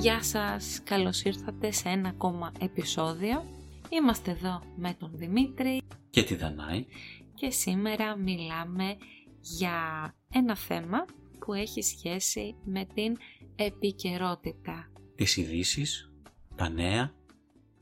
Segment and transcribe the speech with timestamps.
[0.00, 3.44] Γεια σας, καλώς ήρθατε σε ένα ακόμα επεισόδιο.
[3.88, 6.86] Είμαστε εδώ με τον Δημήτρη Και τη Δανάη.
[7.34, 8.96] και σήμερα μιλάμε
[9.40, 11.04] για ένα θέμα
[11.38, 13.16] που έχει σχέση με την
[13.56, 16.12] επικαιρότητα Τις ειδήσεις,
[16.56, 17.14] τα νέα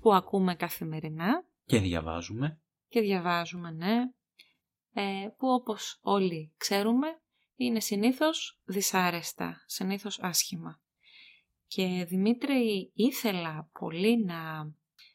[0.01, 2.61] που ακούμε καθημερινά και διαβάζουμε.
[2.89, 3.95] και διαβάζουμε, ναι,
[4.93, 7.07] ε, που όπως όλοι ξέρουμε
[7.57, 10.81] είναι συνήθως δυσάρεστα, συνήθως άσχημα.
[11.69, 14.73] Και Δημήτρη ήθελα πολύ να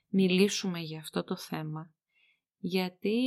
[0.08, 1.94] μιλήσουμε για αυτό το θέμα,
[2.58, 3.20] γιατί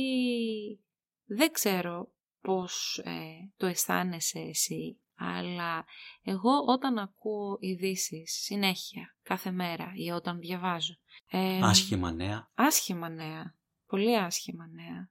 [1.25, 5.85] δεν ξέρω πώς ε, το αισθάνεσαι εσύ, αλλά
[6.21, 10.97] εγώ όταν ακούω ειδήσεις συνέχεια, κάθε μέρα ή όταν διαβάζω,
[11.29, 12.51] ε, Άσχημα νέα.
[12.53, 13.55] άσχημα νέα,
[13.87, 15.09] πολύ άσχημα νέα,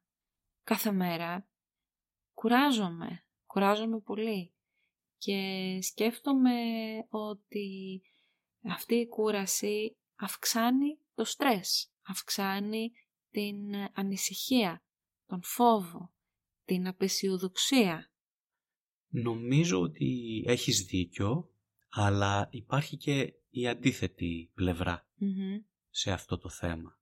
[0.65, 1.47] κάθε μέρα,
[2.35, 4.56] κουράζομαι, κουράζομαι πολύ
[5.27, 6.53] και σκέφτομαι
[7.09, 8.03] ότι
[8.63, 12.91] αυτή η κούραση αυξάνει το στρες, αυξάνει
[13.31, 13.57] την
[13.93, 14.85] ανησυχία,
[15.27, 16.15] τον φόβο,
[16.65, 18.13] την απεσιοδοξία.
[19.09, 21.55] Νομίζω ότι έχεις δίκιο,
[21.89, 25.59] αλλά υπάρχει και η αντίθετη πλευρά Μμμ.
[25.91, 27.01] σε αυτό το θέμα.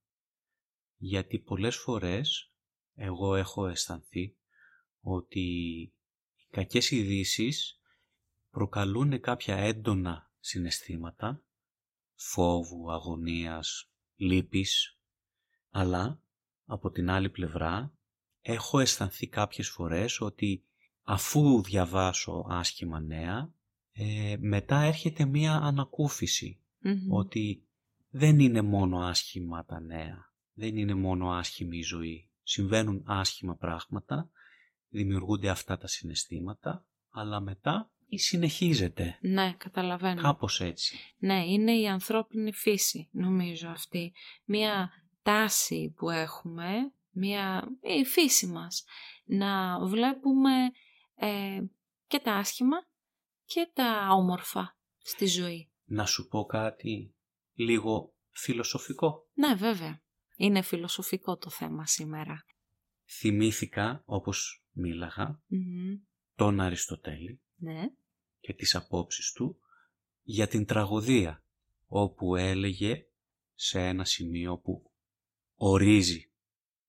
[0.97, 2.53] Γιατί πολλές φορές
[2.93, 4.35] εγώ έχω αισθανθεί
[5.01, 5.39] ότι
[6.35, 7.79] οι κακές ειδήσεις
[8.55, 11.43] προκαλούν κάποια έντονα συναισθήματα,
[12.15, 14.99] φόβου, αγωνίας, λύπης,
[15.69, 16.21] αλλά
[16.65, 17.93] από την άλλη πλευρά
[18.41, 20.63] έχω αισθανθεί κάποιες φορές ότι
[21.03, 23.53] αφού διαβάσω άσχημα νέα,
[23.91, 27.11] ε, μετά έρχεται μία ανακούφιση Μμμ.
[27.13, 27.67] ότι
[28.09, 32.29] δεν είναι μόνο άσχημα τα νέα, δεν είναι μόνο άσχημη η ζωή.
[32.43, 34.29] Συμβαίνουν άσχημα πράγματα,
[34.89, 40.21] δημιουργούνται αυτά τα συναισθήματα, αλλά μετά ή συνεχίζεται; Ναι, καταλαβαίνω.
[40.21, 40.97] Κάπως έτσι.
[41.17, 44.13] Ναι, είναι η ανθρώπινη φύση, νομίζω αυτή.
[44.45, 44.89] Μία
[45.23, 48.85] τάση που έχουμε, μία, η φύση μας,
[49.25, 50.51] να βλέπουμε
[51.15, 51.61] ε,
[52.07, 52.77] και τα άσχημα
[53.45, 55.69] και τα όμορφα στη ζωή.
[55.85, 57.15] Να σου πω κάτι
[57.53, 59.27] λίγο φιλοσοφικό.
[59.33, 60.01] Ναι, βέβαια.
[60.37, 62.45] Είναι φιλοσοφικό το θέμα σήμερα.
[63.05, 65.93] Θυμήθηκα, όπως μίλαγα, Μμμ.
[66.35, 67.89] τον Αριστοτέλη Ναι.
[68.39, 69.59] και τις απόψεις του
[70.21, 71.43] για την τραγωδία,
[71.85, 73.07] όπου έλεγε
[73.53, 74.91] σε ένα σημείο που
[75.55, 76.31] ορίζει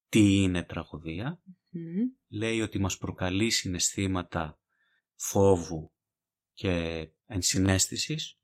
[0.09, 2.03] τι είναι τραγωδία, Μμμ.
[2.29, 4.61] λέει ότι μας προκαλεί συναισθήματα
[5.15, 5.93] φόβου
[6.53, 8.39] και ενσυναίσθησης,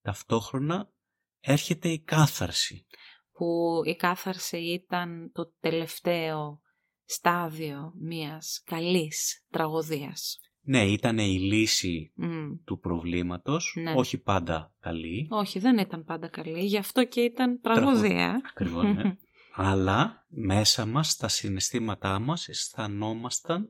[0.00, 0.92] ταυτόχρονα
[1.40, 2.86] έρχεται η κάθαρση.
[3.32, 6.60] Που η κάθαρση ήταν το τελευταίο
[7.04, 10.40] στάδιο μιας καλής τραγωδίας.
[10.66, 12.52] Ναι, ήταν η λύση Μμ.
[12.64, 13.92] του προβλήματος, Ναι.
[13.96, 18.40] όχι πάντα καλή, Όχι, δεν ήταν πάντα καλή, γι' αυτό και ήταν τραγωδία.
[18.50, 19.16] ακριβώς, ναι.
[19.54, 23.68] αλλά μέσα μας, στα συναισθήματά μας, αισθανόμασταν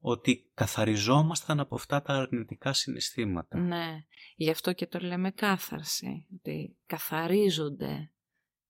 [0.00, 3.58] ότι καθαριζόμασταν από αυτά τα αρνητικά συναισθήματα.
[3.58, 4.04] Ναι,
[4.36, 8.10] γι' αυτό και το λέμε κάθαρση, ότι καθαρίζονται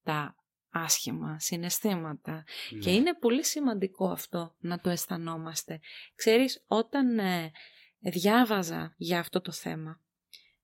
[0.02, 0.36] τα
[0.70, 2.44] άσχημα συναισθήματα.
[2.70, 2.78] Ναι.
[2.78, 5.80] Και είναι πολύ σημαντικό αυτό να το αισθανόμαστε.
[6.14, 7.50] Ξέρεις, όταν ε,
[7.98, 10.02] διάβαζα για αυτό το θέμα,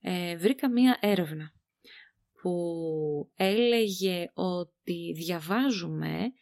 [0.00, 1.52] ε, βρήκα μία έρευνα
[2.42, 2.52] που
[3.34, 6.32] έλεγε ότι διαβάζουμε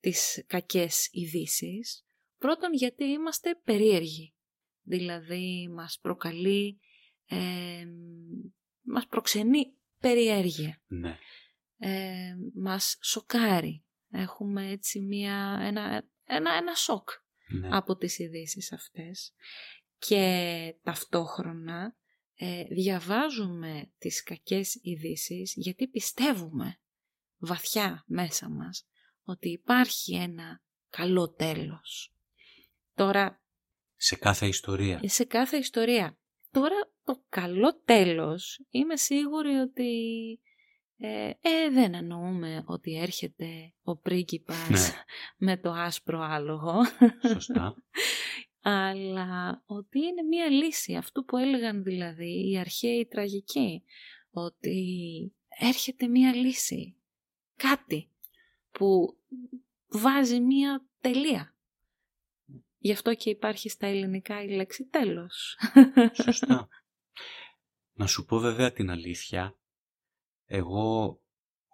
[0.00, 2.06] τις κακές ειδήσεις
[2.38, 4.34] πρώτον γιατί είμαστε περίεργοι.
[4.82, 6.80] Δηλαδή μας προκαλεί,
[7.26, 7.84] ε,
[8.82, 11.18] μας προξενεί περιέργεια Ναι.
[11.78, 13.84] Ε, μας σοκάρει.
[14.10, 17.08] Έχουμε έτσι μια, ένα, ένα, ένα σοκ
[17.48, 17.68] ναι.
[17.70, 19.34] από τις ειδήσεις αυτές.
[19.98, 21.96] Και ταυτόχρονα
[22.34, 26.80] ε, διαβάζουμε τις κακές ειδήσεις γιατί πιστεύουμε
[27.36, 28.86] βαθιά μέσα μας
[29.22, 32.14] ότι υπάρχει ένα καλό τέλος.
[32.94, 33.42] Τώρα
[33.96, 35.00] Σε κάθε ιστορία.
[35.04, 36.18] σε κάθε ιστορία.
[36.50, 39.92] Τώρα το καλό τέλος είμαι σίγουρη ότι
[41.00, 45.02] ε, ε, δεν εννοούμε ότι έρχεται ο πρίγκιπας Ναι.
[45.48, 46.74] με το άσπρο άλογο,
[47.32, 47.74] Σωστά.
[48.60, 53.82] αλλά ότι είναι μία λύση αυτού που έλεγαν δηλαδή οι αρχαίοι τραγικοί,
[54.30, 56.96] ότι έρχεται μία λύση,
[57.56, 58.10] κάτι
[58.70, 59.18] που
[59.88, 61.56] βάζει μία τελεία.
[62.78, 65.58] Γι' αυτό και υπάρχει στα ελληνικά η λέξη τέλος.
[66.12, 66.68] Σωστά.
[67.98, 69.58] Να σου πω βέβαια την αλήθεια,
[70.48, 71.20] εγώ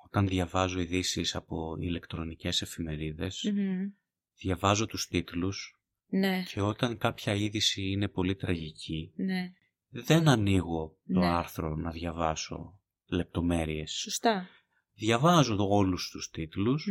[0.05, 3.91] όταν διαβάζω ειδήσεις από ηλεκτρονικές εφημερίδες, Μμμ.
[4.37, 5.79] διαβάζω τους τίτλους
[6.09, 9.53] Ναι, και όταν κάποια είδηση είναι πολύ τραγική, ναι.
[9.89, 11.27] δεν ανοίγω το Ναι.
[11.27, 13.91] άρθρο να διαβάσω λεπτομέρειες.
[13.93, 14.49] Σωστά.
[14.95, 16.89] Διαβάζω όλους τους τιτλους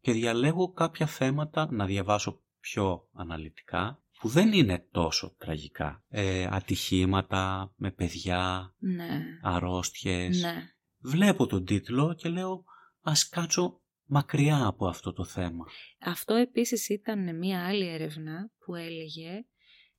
[0.00, 6.04] και διαλέγω κάποια θέματα να διαβάσω πιο αναλυτικά που δεν είναι τόσο τραγικά.
[6.08, 9.20] Ε, ατυχήματα με παιδιά, Ναι.
[9.42, 10.42] αρρώστιες.
[10.42, 10.70] Ναι.
[11.02, 12.64] Βλέπω τον τίτλο και λέω
[13.00, 15.64] ας κάτσω μακριά από αυτό το θέμα.
[16.00, 19.44] Αυτό επίσης ήταν μία άλλη έρευνα που έλεγε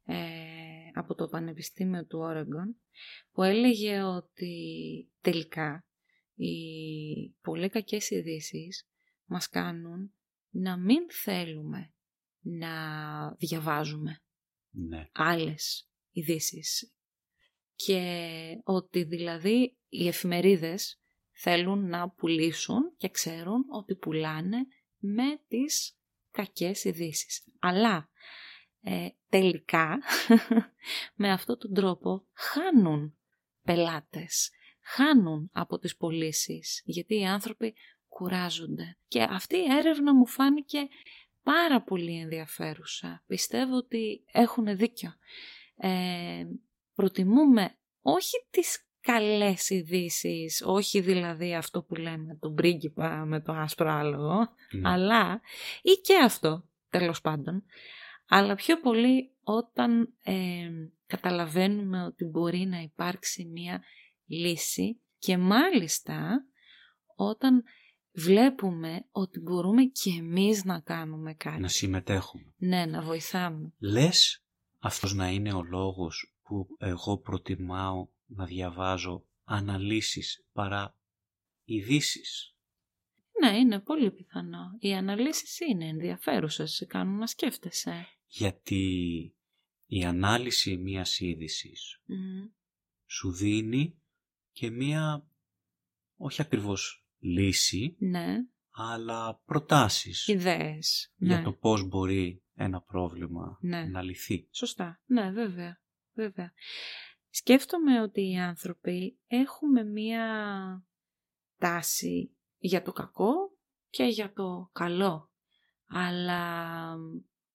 [0.05, 0.15] ε,
[0.93, 2.75] από το Πανεπιστήμιο του Όρεγκον
[3.31, 4.55] που έλεγε ότι
[5.21, 5.85] τελικά
[6.35, 6.55] οι
[7.41, 8.87] πολύ κακές ειδήσεις
[9.25, 10.13] μας κάνουν
[10.49, 11.93] να μην θέλουμε
[12.39, 12.69] να
[13.35, 14.21] διαβάζουμε
[14.69, 15.09] Ναι.
[15.13, 16.93] άλλες ειδήσεις.
[17.75, 21.01] Και ότι δηλαδή οι εφημερίδες
[21.31, 24.67] θέλουν να πουλήσουν και ξέρουν ότι πουλάνε
[24.97, 25.97] με τις
[26.31, 27.43] κακές ειδήσεις.
[27.59, 28.09] Αλλά
[28.81, 29.99] ε, τελικά
[31.21, 33.17] με αυτόν τον τρόπο χάνουν
[33.63, 34.51] πελάτες,
[34.81, 37.73] χάνουν από τις πωλήσεις, γιατί οι άνθρωποι
[38.07, 38.97] κουράζονται.
[39.07, 40.87] Και αυτή η έρευνα μου φάνηκε
[41.43, 43.23] πάρα πολύ ενδιαφέρουσα.
[43.27, 45.13] Πιστεύω ότι έχουν δίκιο.
[45.75, 46.45] Ε,
[46.95, 53.91] προτιμούμε όχι τις καλές ειδήσεις, όχι δηλαδή αυτό που λέμε τον πρίγκιπα με το άσπρο
[53.91, 54.37] άλογο,
[54.71, 54.89] Ναι.
[54.89, 55.41] αλλά
[55.81, 57.63] ή και αυτό τέλος πάντων,
[58.27, 60.69] αλλά πιο πολύ όταν ε,
[61.07, 63.83] καταλαβαίνουμε ότι μπορεί να υπάρξει μία
[64.25, 66.45] λύση και μάλιστα
[67.15, 67.63] όταν
[68.11, 71.61] βλέπουμε ότι μπορούμε και εμείς να κάνουμε κάτι.
[71.61, 72.53] Να συμμετέχουμε.
[72.57, 73.73] Ναι, να βοηθάμε.
[73.79, 74.43] Λες
[74.79, 80.97] αυτός να είναι ο λόγος που εγώ προτιμάω να διαβάζω αναλύσεις παρά
[81.63, 82.55] ειδήσεις.
[83.41, 84.75] Ναι, είναι πολύ πιθανό.
[84.79, 88.07] Οι αναλύσεις είναι ενδιαφέρουσες, σε κάνουν να σκέφτεσαι.
[88.27, 88.85] Γιατί
[89.85, 92.47] η ανάλυση μιας είδησης Μμμ.
[93.05, 94.01] σου δίνει
[94.51, 95.27] και μία,
[96.15, 98.37] όχι ακριβώς λύση, Ναι,
[98.71, 101.13] αλλά προτάσεις ιδέες.
[101.17, 101.43] για ναι.
[101.43, 103.85] το πώς μπορεί ένα πρόβλημα Ναι.
[103.85, 104.47] να λυθεί.
[104.51, 105.01] Σωστά.
[105.05, 105.81] Ναι, βέβαια.
[106.13, 106.53] βέβαια.
[107.35, 110.25] Σκέφτομαι ότι οι άνθρωποι έχουμε μία
[111.57, 113.33] τάση για το κακό
[113.89, 115.31] και για το καλό.
[115.87, 116.95] Αλλά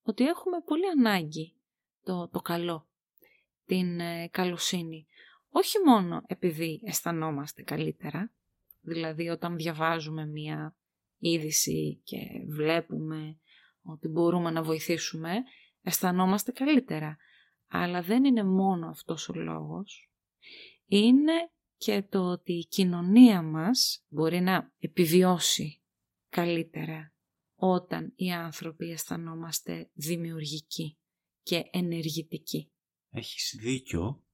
[0.03, 1.55] ότι έχουμε πολύ ανάγκη
[2.03, 2.89] το, το καλό,
[3.65, 5.07] την ε, καλοσύνη.
[5.49, 8.33] Όχι μόνο επειδή αισθανόμαστε καλύτερα,
[8.81, 10.77] δηλαδή όταν διαβάζουμε μία
[11.19, 13.39] είδηση και βλέπουμε
[13.83, 15.31] ότι μπορούμε να βοηθήσουμε,
[15.83, 17.17] αισθανόμαστε καλύτερα.
[17.69, 20.11] Αλλά δεν είναι μόνο αυτός ο λόγος.
[20.87, 25.82] Είναι και το ότι η κοινωνία μας μπορεί να επιβιώσει
[26.29, 27.12] καλύτερα
[27.55, 30.99] όταν οι άνθρωποι αισθανόμαστε δημιουργικοί
[31.43, 32.70] και ενεργητικοί.
[33.11, 34.25] Έχεις δίκιο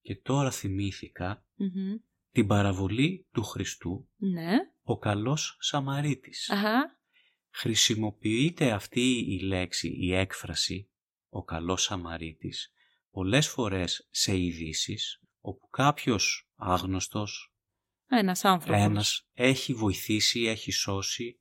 [0.00, 1.94] και τώρα θυμήθηκα Μμμ.
[2.30, 4.50] την παραβολή του Χριστού, Ναι.
[4.82, 6.50] ο καλός Σαμαρίτης.
[6.50, 6.98] Αχα.
[7.50, 10.90] Χρησιμοποιείται αυτή η λέξη, η έκφραση,
[11.34, 12.72] ο καλός Σαμαρίτης,
[13.10, 17.52] πολλές φορές σε ειδήσεις όπου κάποιος άγνωστος,
[18.08, 18.80] Ένας άνθρωπος.
[18.82, 21.38] ένας, έχει βοηθήσει, έχει σώσει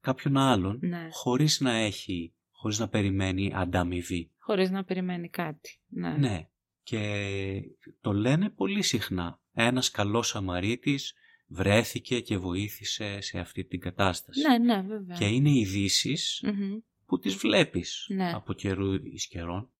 [0.00, 1.08] κάποιον άλλον, Ναι.
[1.10, 4.30] χωρίς να έχει, χωρίς να περιμένει ανταμοιβή.
[4.38, 5.78] Χωρίς να περιμένει κάτι.
[5.88, 6.16] Ναι.
[6.16, 6.48] Ναι,
[6.82, 7.62] και
[8.00, 9.40] το λένε πολύ συχνά.
[9.52, 11.14] Ένας καλός Σαμαρίτης
[11.46, 14.40] βρέθηκε και βοήθησε σε αυτή την κατάσταση.
[14.40, 15.16] ναι, ναι, βέβαια.
[15.16, 16.78] Και είναι ειδήσεις Μμμ.
[17.08, 18.32] Που τις βλέπεις Ναι.
[18.32, 19.72] από καιρού εις καιρόν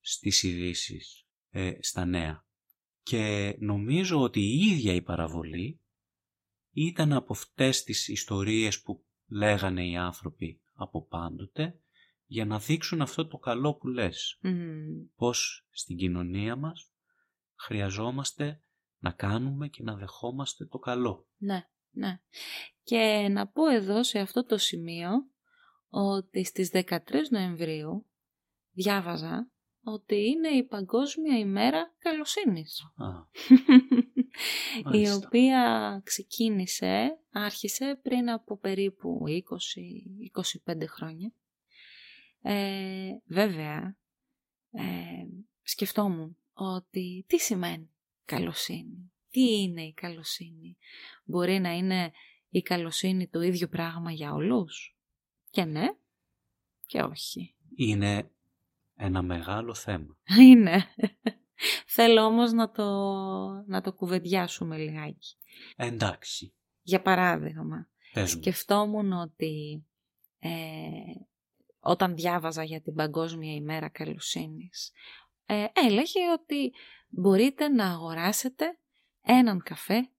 [0.00, 2.46] στις ειδήσεις ε, στα νέα.
[3.02, 5.80] Και νομίζω ότι η ίδια η παραβολή
[6.70, 11.80] ήταν από αυτές τις ιστορίες που λέγανε οι άνθρωποι από πάντοτε
[12.24, 14.38] για να δείξουν αυτό το καλό που λες.
[14.42, 14.86] Μμμ.
[15.16, 16.90] Πώς στην κοινωνία μας
[17.54, 18.62] χρειαζόμαστε
[18.98, 21.28] να κάνουμε και να δεχόμαστε το καλό.
[21.36, 22.20] Ναι, ναι.
[22.82, 25.08] Και να πω εδώ σε αυτό το σημείο
[25.88, 26.98] ότι στις 13
[27.30, 28.06] Νοεμβρίου
[28.72, 29.50] διάβαζα
[29.88, 32.80] ότι είναι η Παγκόσμια ημέρα καλοσύνης.
[32.96, 33.06] Α,
[34.78, 35.16] η Μάλιστα.
[35.16, 39.24] οποία ξεκίνησε, άρχισε πριν από περίπου
[40.66, 41.32] 20-25 χρόνια.
[42.42, 43.96] Ε, βέβαια,
[44.70, 44.82] ε,
[45.62, 47.90] σκεφτόμουν ότι τι σημαίνει
[48.24, 49.12] καλοσύνη.
[49.30, 50.76] Τι είναι η καλοσύνη.
[51.24, 52.12] Μπορεί να είναι
[52.48, 54.95] η καλοσύνη το ίδιο πράγμα για όλους;
[55.56, 55.86] Και ναι
[56.86, 57.54] και όχι.
[57.76, 58.30] είναι
[58.96, 60.16] ένα μεγάλο θέμα.
[60.42, 60.84] Είναι.
[61.86, 62.84] Θέλω όμως να το,
[63.66, 65.36] να το κουβεντιάσουμε λιγάκι.
[65.76, 68.40] Εντάξει, Για παράδειγμα, πες μου.
[68.40, 69.84] σκεφτόμουν ότι
[70.38, 70.50] ε,
[71.80, 74.92] όταν διάβαζα για την Παγκόσμια ημέρα καλοσύνης,
[75.46, 76.72] ε, έλεγε ότι
[77.08, 78.78] μπορείτε να αγοράσετε
[79.22, 80.10] έναν καφέ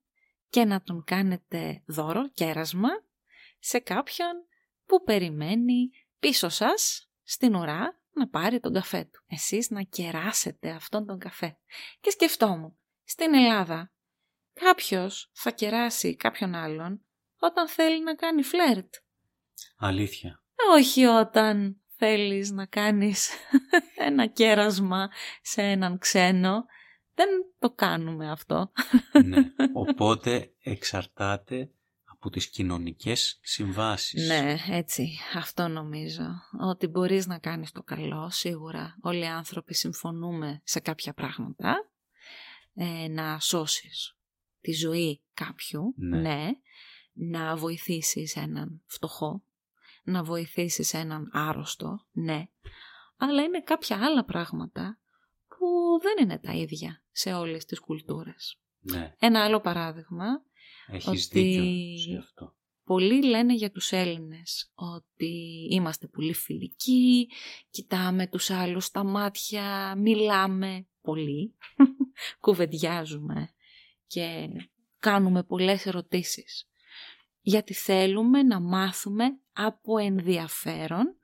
[0.50, 2.90] και να τον κάνετε δώρο, κέρασμα,
[3.60, 4.48] σε κάποιον
[4.88, 5.90] που περιμένει
[6.20, 9.24] πίσω σας στην ουρά να πάρει τον καφέ του.
[9.28, 11.58] Εσείς να κεράσετε αυτόν τον καφέ.
[12.00, 13.92] Και σκεφτόμουν, στην Ελλάδα
[14.54, 17.06] κάποιος θα κεράσει κάποιον άλλον
[17.40, 18.94] όταν θέλει να κάνει φλερτ.
[19.78, 20.44] Αλήθεια.
[20.74, 23.32] Όχι όταν θέλεις να κάνεις
[24.08, 25.10] ένα κέρασμα
[25.42, 26.66] σε έναν ξένο.
[27.14, 27.30] Δεν
[27.60, 28.72] το κάνουμε αυτό.
[29.26, 29.38] ναι.
[29.74, 31.72] Οπότε εξαρτάται
[32.20, 34.28] από τις κοινωνικές συμβάσεις.
[34.28, 35.18] Ναι, έτσι.
[35.36, 36.24] Αυτό νομίζω.
[36.60, 38.98] Ότι μπορείς να κάνεις το καλό, σίγουρα.
[39.02, 41.90] Όλοι οι άνθρωποι συμφωνούμε σε κάποια πράγματα.
[42.74, 44.16] Ε, να σώσεις
[44.62, 46.20] τη ζωή κάποιου, Ναι.
[46.20, 46.50] ναι.
[47.14, 49.44] Να βοηθήσεις έναν φτωχό,
[50.04, 52.48] να βοηθήσεις έναν άρρωστο, ναι.
[53.18, 55.00] Αλλά είναι κάποια άλλα πράγματα
[55.48, 55.66] που
[56.02, 58.60] δεν είναι τα ίδια σε όλες τις κουλτούρες.
[58.80, 59.16] Ναι.
[59.20, 60.26] Ένα άλλο παράδειγμα,
[60.88, 62.56] Έχεις Ότι- δίκιο σε αυτό.
[62.84, 67.30] πολλοί λένε για τους Έλληνες ότι είμαστε πολύ φιλικοί,
[67.70, 71.56] κοιτάμε τους άλλους στα μάτια, μιλάμε πολύ,
[72.40, 73.50] κουβεντιάζουμε
[74.08, 74.48] και
[75.00, 76.70] κάνουμε πολλές ερωτήσεις.
[77.42, 81.18] Γιατί θέλουμε να μάθουμε από ενδιαφέρον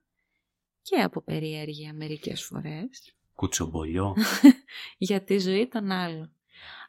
[0.82, 4.16] και από περιέργεια μερικές φορές Κουτσομπολιό.
[4.98, 6.36] για τη ζωή των άλλων.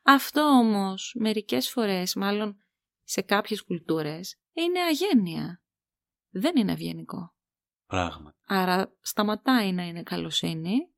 [0.03, 2.64] Αυτό όμως μερικές φορές, μάλλον
[3.05, 5.63] σε κάποιες κουλτούρες, είναι αγένεια.
[6.31, 7.35] Δεν είναι ευγενικό.
[7.87, 8.39] Πράγματι.
[8.47, 10.89] Άρα σταματάει να είναι καλοσύνη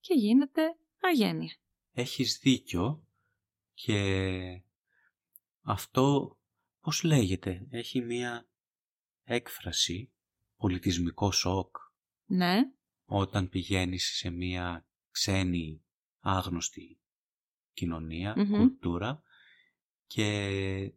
[0.00, 1.56] και γίνεται αγένεια.
[1.92, 3.06] Έχεις δίκιο
[3.74, 4.62] και
[5.62, 6.36] αυτό
[6.80, 8.48] πώς λέγεται; Έχει μία
[9.24, 10.12] έκφραση
[10.56, 11.76] πολιτισμικό σοκ
[12.26, 12.60] Ναι,
[13.04, 15.84] όταν πηγαίνεις σε μία ξένη
[16.20, 16.98] άγνωστη
[17.72, 18.50] κοινωνία, Μμμ.
[18.50, 19.22] κουλτούρα
[20.06, 20.92] και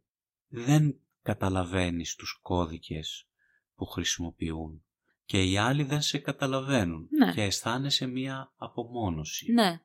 [0.55, 3.27] δεν καταλαβαίνεις τους κώδικες
[3.75, 4.83] που χρησιμοποιούν
[5.25, 7.33] και οι άλλοι δεν σε καταλαβαίνουν Ναι.
[7.33, 9.51] και αισθάνεσαι μία απομόνωση.
[9.51, 9.79] ναι.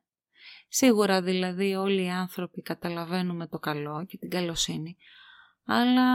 [0.67, 4.97] Σίγουρα δηλαδή όλοι οι άνθρωποι καταλαβαίνουμε το καλό και την καλοσύνη,
[5.65, 6.05] αλλά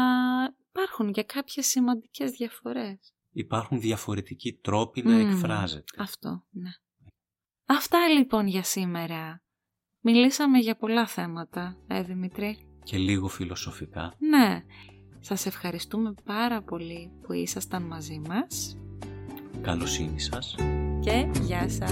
[0.69, 2.99] υπάρχουν και κάποιες σημαντικές διαφορές.
[3.33, 5.31] Υπάρχουν διαφορετικοί τρόποι να Μμμ.
[5.31, 6.03] εκφράζεται.
[6.03, 6.71] Αυτό, ναι.
[7.67, 9.43] Αυτά λοιπόν για σήμερα.
[10.01, 12.76] Μιλήσαμε για πολλά θέματα, ε Δημητρή.
[12.87, 14.13] Και λίγο φιλοσοφικά.
[14.19, 14.63] Ναι.
[15.21, 18.77] Σας ευχαριστούμε πάρα πολύ που ήσασταν μαζί μας
[19.61, 20.55] Καλοσύνη σας.
[21.01, 21.91] και γεια σας.